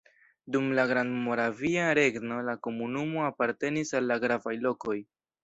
[0.53, 4.99] Dum la Grandmoravia Regno la komunumo apartenis al la gravaj lokoj.